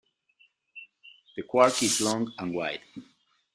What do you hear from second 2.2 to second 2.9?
and wide.